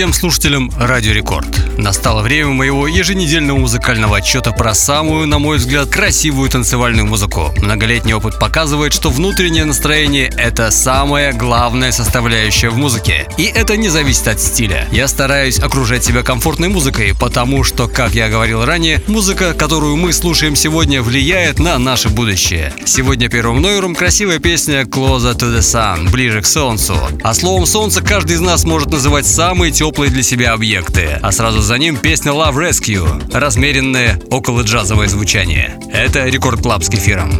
Всем 0.00 0.14
слушателям 0.14 0.72
Радио 0.78 1.12
Рекорд. 1.12 1.69
Настало 1.80 2.20
время 2.20 2.50
моего 2.50 2.86
еженедельного 2.86 3.56
музыкального 3.56 4.18
отчета 4.18 4.52
про 4.52 4.74
самую, 4.74 5.26
на 5.26 5.38
мой 5.38 5.56
взгляд, 5.56 5.88
красивую 5.88 6.50
танцевальную 6.50 7.06
музыку. 7.06 7.54
Многолетний 7.56 8.12
опыт 8.12 8.38
показывает, 8.38 8.92
что 8.92 9.08
внутреннее 9.08 9.64
настроение— 9.64 10.30
это 10.36 10.70
самая 10.72 11.32
главная 11.32 11.90
составляющая 11.90 12.68
в 12.68 12.76
музыке. 12.76 13.26
И 13.38 13.44
это 13.44 13.78
не 13.78 13.88
зависит 13.88 14.28
от 14.28 14.40
стиля. 14.40 14.86
Я 14.92 15.08
стараюсь 15.08 15.58
окружать 15.58 16.04
себя 16.04 16.22
комфортной 16.22 16.68
музыкой, 16.68 17.14
потому 17.18 17.64
что, 17.64 17.88
как 17.88 18.14
я 18.14 18.28
говорил 18.28 18.62
ранее, 18.62 19.02
музыка, 19.06 19.54
которую 19.54 19.96
мы 19.96 20.12
слушаем 20.12 20.56
сегодня, 20.56 21.00
влияет 21.00 21.58
на 21.58 21.78
наше 21.78 22.10
будущее. 22.10 22.74
Сегодня 22.84 23.30
первым 23.30 23.62
номером 23.62 23.94
красивая 23.94 24.38
песня 24.38 24.82
«Closer 24.82 25.34
to 25.34 25.50
the 25.50 25.60
Sun»— 25.60 26.10
«Ближе 26.12 26.42
к 26.42 26.46
солнцу». 26.46 26.98
А 27.22 27.32
словом 27.32 27.64
«солнце» 27.64 28.02
каждый 28.02 28.36
из 28.36 28.40
нас 28.40 28.64
может 28.64 28.90
называть 28.90 29.26
самые 29.26 29.72
теплые 29.72 30.10
для 30.10 30.22
себя 30.22 30.52
объекты. 30.52 31.18
А 31.22 31.32
сразу 31.32 31.69
за 31.70 31.78
ним 31.78 31.96
песня 31.96 32.32
Love 32.32 32.56
Rescue, 32.56 33.32
размеренное 33.32 34.20
около 34.28 34.62
джазовое 34.62 35.06
звучание. 35.06 35.78
Это 35.92 36.26
Record 36.26 36.62
Club 36.62 36.82
с 36.82 36.88
кефиром. 36.88 37.30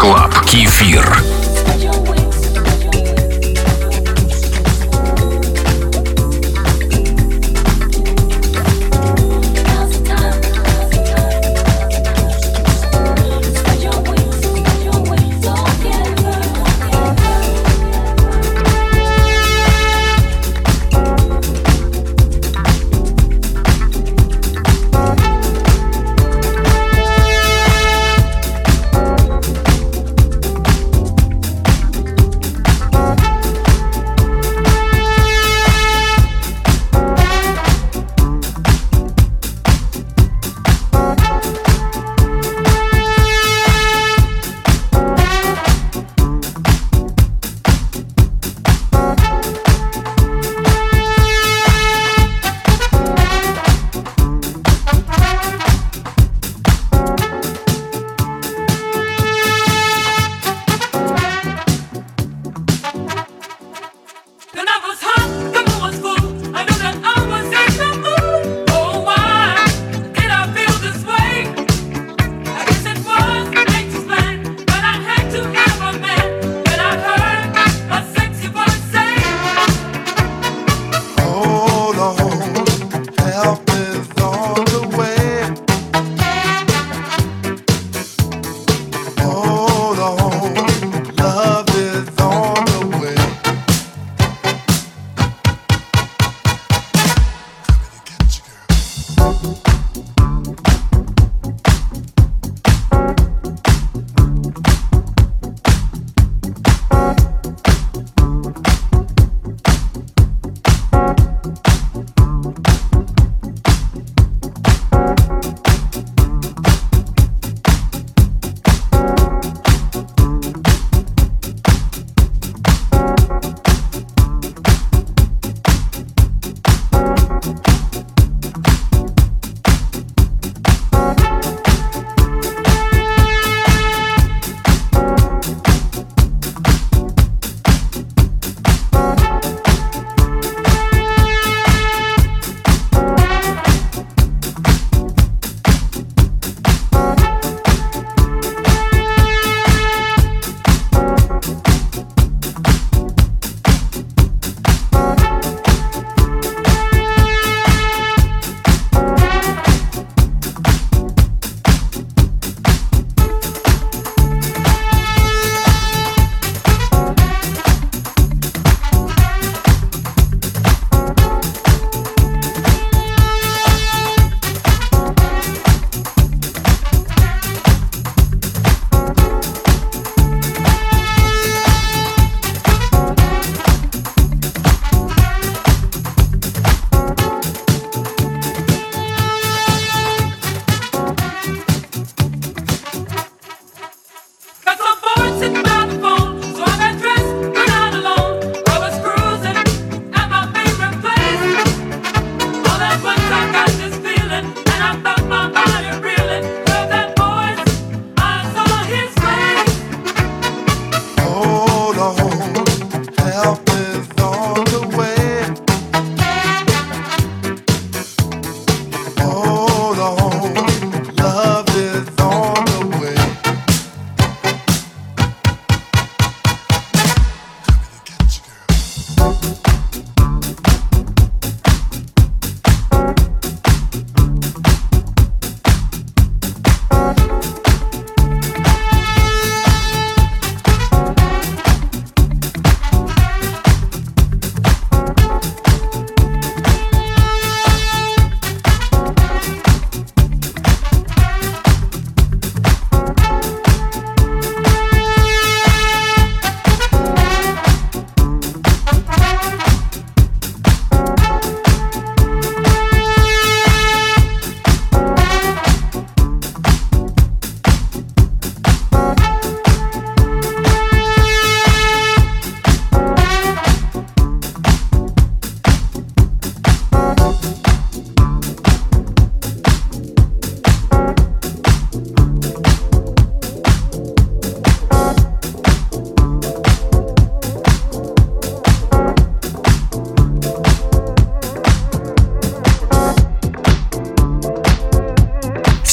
Club. 0.00 0.32
Кефир. 0.46 1.39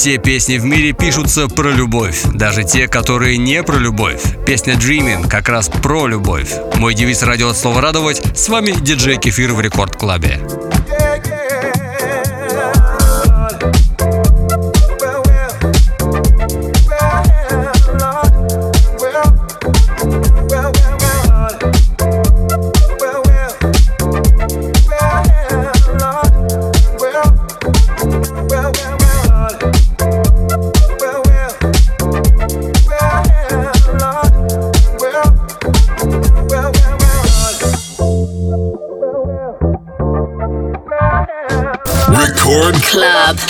Все 0.08 0.20
песни 0.20 0.58
в 0.58 0.64
мире 0.64 0.94
пишутся 0.94 1.50
про 1.50 1.70
любовь, 1.70 2.22
даже 2.34 2.64
те, 2.64 2.88
которые 2.88 3.38
не 3.38 3.62
про 3.62 3.76
любовь. 3.76 4.22
Песня 4.46 4.76
Dreaming 4.76 5.28
как 5.28 5.50
раз 5.50 5.68
про 5.68 6.08
любовь. 6.08 6.50
Мой 6.76 6.94
девиз 6.94 7.24
радио 7.24 7.50
от 7.50 7.58
слова 7.58 7.82
радовать. 7.82 8.22
С 8.34 8.48
вами 8.48 8.72
диджей 8.72 9.18
Кефир 9.18 9.52
в 9.52 9.60
Рекорд 9.60 9.98
Клабе. 9.98 10.40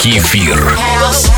Club. 0.07 0.13
Кефир. 0.13 1.36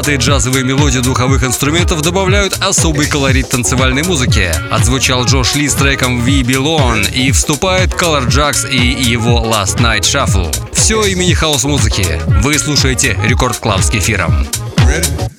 Замысловатые 0.00 0.16
джазовые 0.16 0.64
мелодии 0.64 1.00
духовых 1.00 1.44
инструментов 1.44 2.00
добавляют 2.00 2.56
особый 2.62 3.06
колорит 3.06 3.50
танцевальной 3.50 4.02
музыки. 4.02 4.50
Отзвучал 4.70 5.26
Джош 5.26 5.54
Ли 5.56 5.68
с 5.68 5.74
треком 5.74 6.24
We 6.24 6.40
Belong 6.40 7.12
и 7.12 7.30
вступает 7.32 7.90
Color 7.90 8.26
Jacks 8.28 8.66
и 8.66 8.78
его 8.78 9.44
Last 9.44 9.76
Night 9.76 10.00
Shuffle. 10.00 10.50
Все 10.72 11.04
имени 11.04 11.34
house-музыки. 11.34 12.18
Вы 12.42 12.58
слушаете 12.58 13.18
Record 13.22 13.58
Club 13.58 13.82
с 13.82 13.90
кефиром. 13.90 14.48
Ready? 14.78 15.29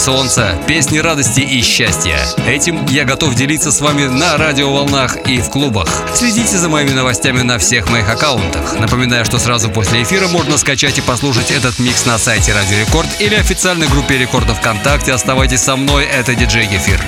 Солнца, 0.00 0.58
песни 0.66 0.98
радости 0.98 1.40
и 1.40 1.62
счастья. 1.62 2.18
Этим 2.46 2.86
я 2.86 3.04
готов 3.04 3.34
делиться 3.34 3.70
с 3.70 3.82
вами 3.82 4.06
на 4.06 4.38
радиоволнах 4.38 5.28
и 5.28 5.40
в 5.40 5.50
клубах. 5.50 5.86
Следите 6.14 6.56
за 6.56 6.70
моими 6.70 6.90
новостями 6.90 7.42
на 7.42 7.58
всех 7.58 7.90
моих 7.90 8.08
аккаунтах. 8.08 8.78
Напоминаю, 8.78 9.26
что 9.26 9.38
сразу 9.38 9.68
после 9.68 10.02
эфира 10.02 10.26
можно 10.28 10.56
скачать 10.56 10.96
и 10.96 11.02
послушать 11.02 11.50
этот 11.50 11.78
микс 11.78 12.06
на 12.06 12.16
сайте 12.16 12.54
Радио 12.54 12.78
Рекорд 12.78 13.08
или 13.20 13.34
официальной 13.34 13.88
группе 13.88 14.16
Рекорда 14.16 14.54
ВКонтакте. 14.54 15.12
Оставайтесь 15.12 15.60
со 15.60 15.76
мной, 15.76 16.06
это 16.06 16.34
диджей 16.34 16.66
Кефир. 16.66 17.04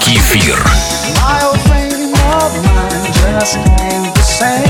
Кефир. 0.00 0.62
I'm 4.40 4.67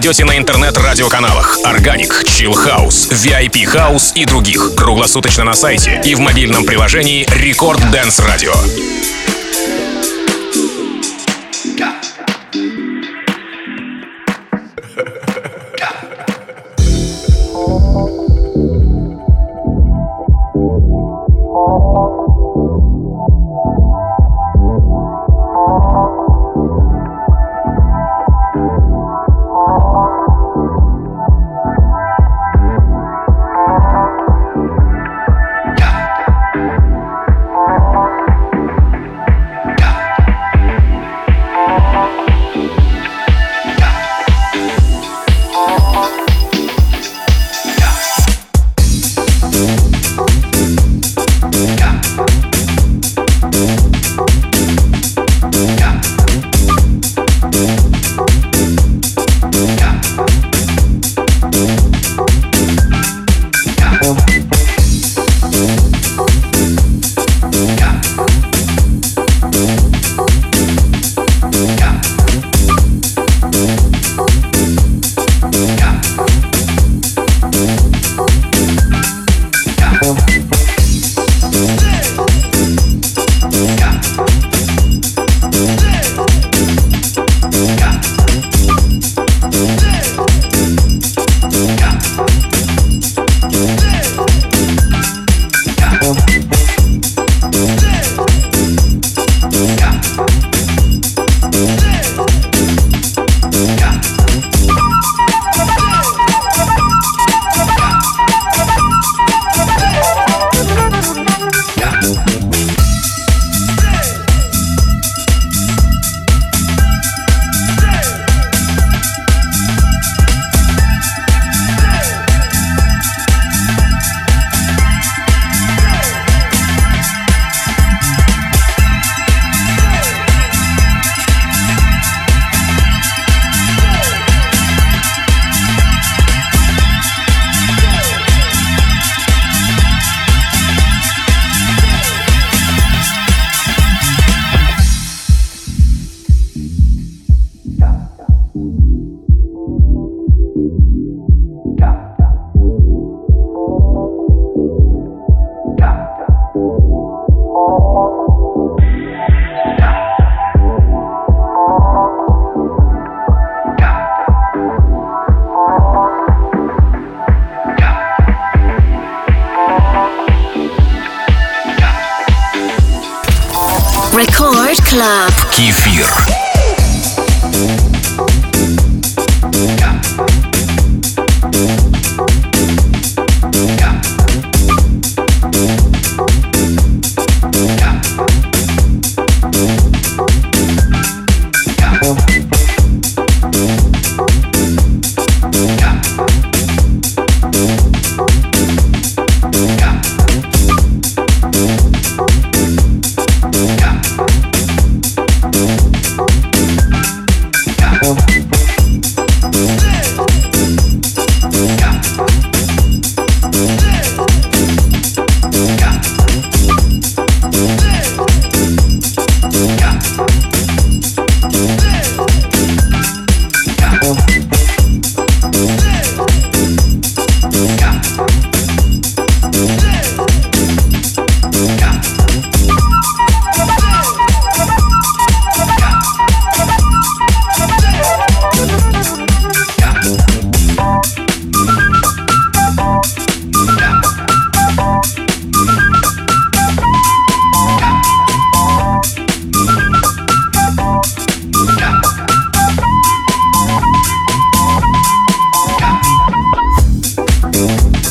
найдете 0.00 0.24
на 0.24 0.38
интернет-радиоканалах 0.38 1.58
Organic, 1.62 2.24
Chill 2.24 2.54
House, 2.54 3.10
VIP 3.10 3.66
House 3.66 4.14
и 4.14 4.24
других 4.24 4.74
круглосуточно 4.74 5.44
на 5.44 5.52
сайте 5.52 6.00
и 6.02 6.14
в 6.14 6.20
мобильном 6.20 6.64
приложении 6.64 7.26
Record 7.26 7.82
Dance 7.92 8.18
Radio. 8.26 9.39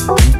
Я 0.08 0.39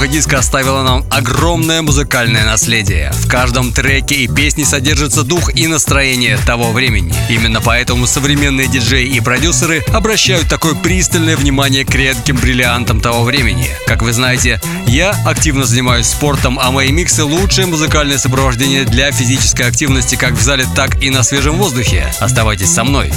эпоха 0.00 0.08
диска 0.08 0.38
оставила 0.38 0.82
нам 0.82 1.04
огромное 1.10 1.82
музыкальное 1.82 2.46
наследие. 2.46 3.12
В 3.12 3.28
каждом 3.28 3.70
треке 3.70 4.14
и 4.14 4.28
песне 4.28 4.64
содержится 4.64 5.24
дух 5.24 5.54
и 5.54 5.66
настроение 5.66 6.38
того 6.38 6.72
времени. 6.72 7.12
Именно 7.28 7.60
поэтому 7.60 8.06
современные 8.06 8.66
диджеи 8.66 9.06
и 9.06 9.20
продюсеры 9.20 9.84
обращают 9.92 10.48
такое 10.48 10.74
пристальное 10.74 11.36
внимание 11.36 11.84
к 11.84 11.94
редким 11.94 12.36
бриллиантам 12.36 13.02
того 13.02 13.24
времени. 13.24 13.68
Как 13.86 14.00
вы 14.00 14.14
знаете, 14.14 14.58
я 14.86 15.10
активно 15.26 15.64
занимаюсь 15.64 16.06
спортом, 16.06 16.58
а 16.58 16.70
мои 16.70 16.90
миксы– 16.92 17.22
лучшее 17.24 17.66
музыкальное 17.66 18.16
сопровождение 18.16 18.84
для 18.84 19.12
физической 19.12 19.66
активности 19.66 20.14
как 20.14 20.32
в 20.32 20.40
зале, 20.40 20.64
так 20.74 21.02
и 21.02 21.10
на 21.10 21.22
свежем 21.22 21.58
воздухе. 21.58 22.10
Оставайтесь 22.20 22.72
со 22.72 22.84
мной. 22.84 23.12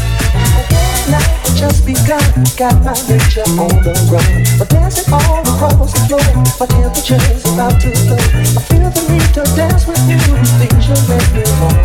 Just 1.56 1.86
begun. 1.86 2.24
Got 2.58 2.84
my 2.84 2.94
nature 3.08 3.48
on 3.60 3.76
the 3.84 3.94
run. 4.12 4.44
But 4.58 4.70
dancing 4.70 5.12
all 5.14 5.42
across 5.42 5.94
the 5.94 6.00
floor. 6.08 6.24
My 6.60 6.68
temperature's 6.68 7.46
about 7.54 7.82
to 7.82 7.92
go. 8.08 8.16
I 8.16 8.62
feel 8.70 8.90
the 8.90 9.04
need 9.12 9.30
to 9.36 9.44
dance 9.56 9.88
with 9.88 10.04
you. 10.10 10.20
Things 10.62 10.88
you 10.88 10.98
make 11.10 11.30
me 11.34 11.44
want. 11.60 11.78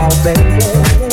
Oh, 0.00 0.12
baby. 0.24 1.07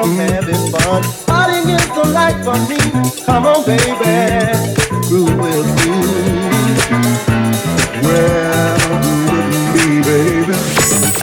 from 0.00 0.16
having 0.16 0.70
fun. 0.70 1.02
Partying 1.26 1.74
is 1.74 1.86
the 1.94 2.04
life 2.12 2.42
for 2.44 2.58
me. 2.68 2.78
Come 3.24 3.46
on, 3.46 3.64
baby, 3.64 4.52
groove 5.08 5.38
with 5.38 5.68
me. 5.78 5.94
Well, 8.02 8.78
groove 9.02 9.30
with 9.32 9.74
me, 9.74 10.02
baby. 10.02 10.52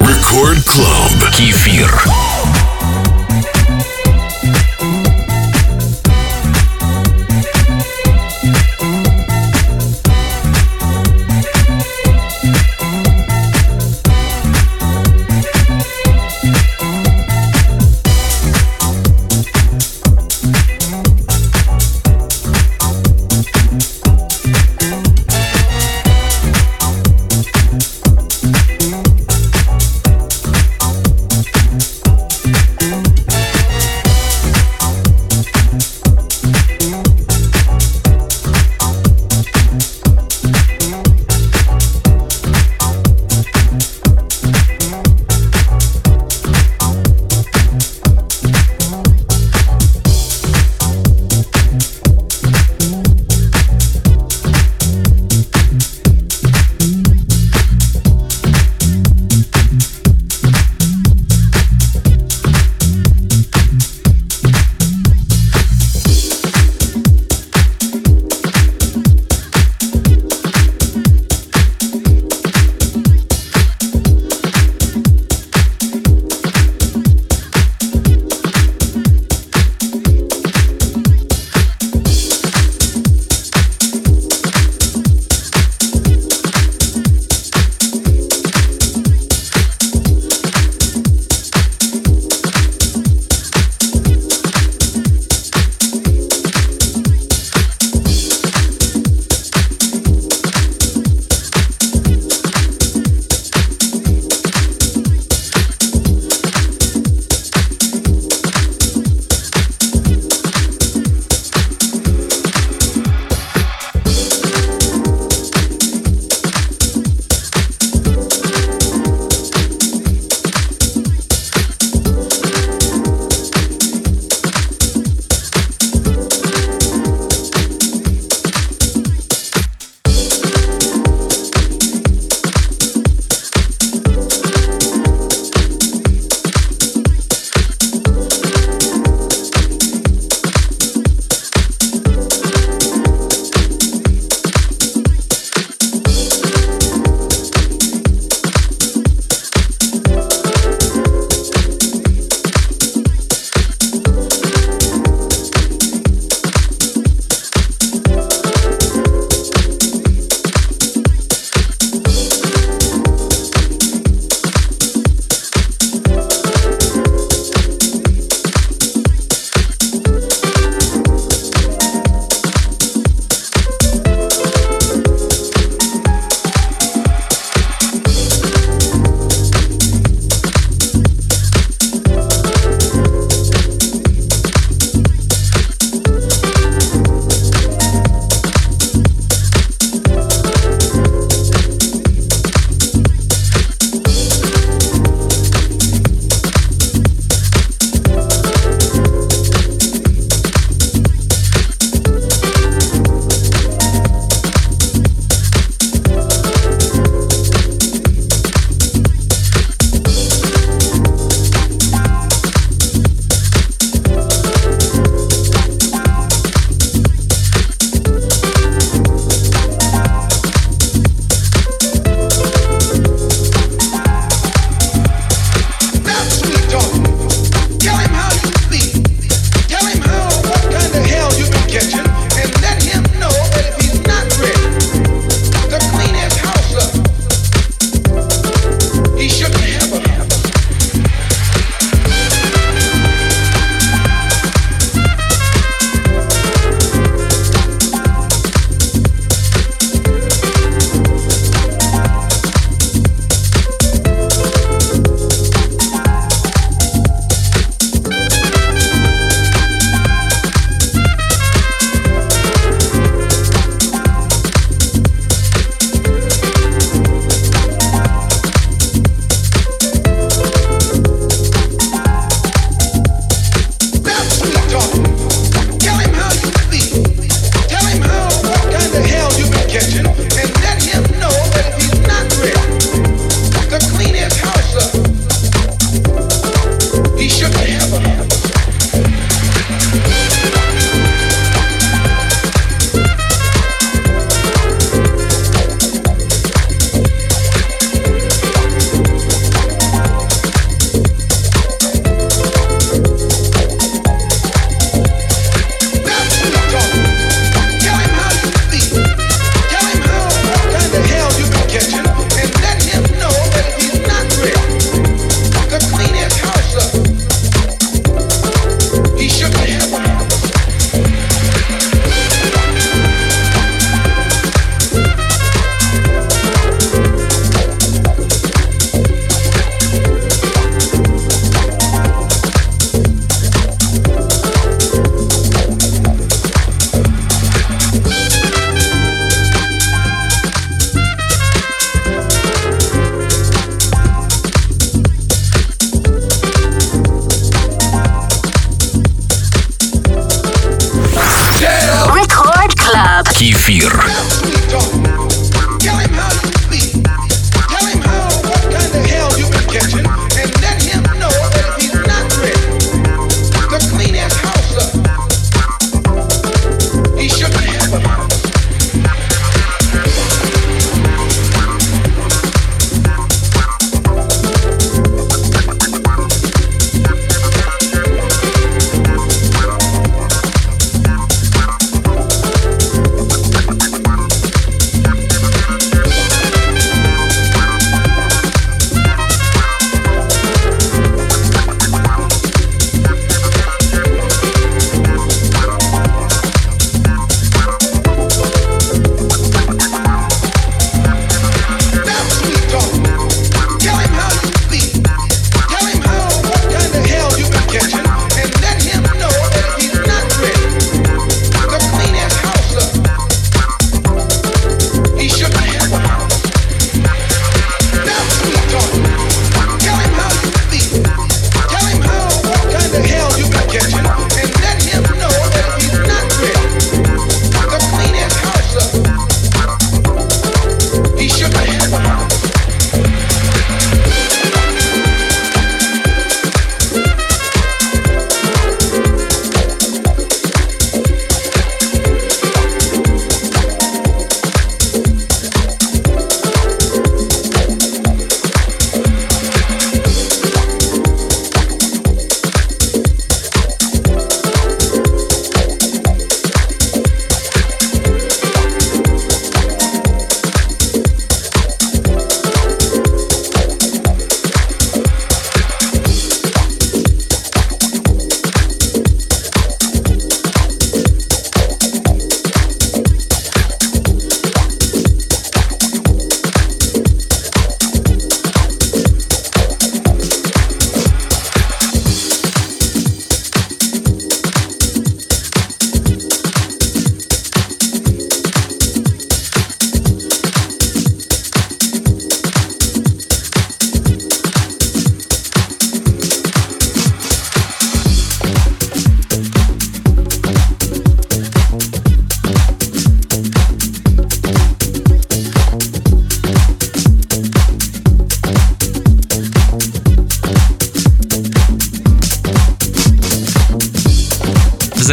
Record 0.01 0.59
Club. 0.65 1.11
Кефир. 1.33 2.16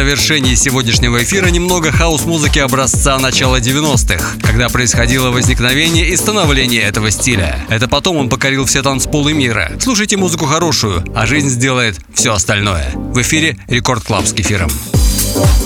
Завершении 0.06 0.54
сегодняшнего 0.54 1.20
эфира 1.20 1.48
немного 1.48 1.90
house-музыки 1.90 2.60
образца 2.60 3.18
начала 3.18 3.58
90-х, 3.58 4.36
когда 4.40 4.68
происходило 4.68 5.30
возникновение 5.30 6.08
и 6.10 6.16
становление 6.16 6.82
этого 6.82 7.10
стиля. 7.10 7.58
Это 7.68 7.88
потом 7.88 8.16
он 8.16 8.28
покорил 8.28 8.66
все 8.66 8.82
танцполы 8.82 9.32
мира. 9.32 9.72
Слушайте 9.80 10.16
музыку 10.16 10.46
хорошую, 10.46 11.04
а 11.12 11.26
жизнь 11.26 11.48
сделает 11.48 11.98
все 12.14 12.32
остальное. 12.32 12.92
В 12.94 13.20
эфире 13.22 13.58
Record 13.66 14.04
Club 14.04 14.26
с 14.26 14.32
кефиром. 14.32 14.70
Bye. 15.34 15.65